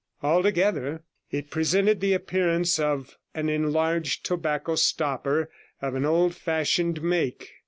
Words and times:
Altogether, 0.23 1.03
it 1.29 1.51
presented 1.51 1.99
the 2.01 2.13
appearance 2.13 2.79
of 2.79 3.19
an 3.35 3.49
enlarged 3.49 4.25
tobacco 4.25 4.73
stopper 4.73 5.51
of 5.79 5.93
an 5.93 6.05
old 6.05 6.33
fashioned 6.33 7.03
make. 7.03 7.51